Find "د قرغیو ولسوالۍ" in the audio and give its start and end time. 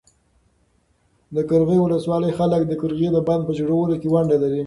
1.35-2.31